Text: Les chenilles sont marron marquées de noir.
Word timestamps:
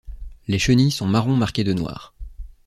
Les 0.47 0.57
chenilles 0.57 0.89
sont 0.89 1.05
marron 1.05 1.35
marquées 1.35 1.63
de 1.63 1.73
noir. 1.73 2.15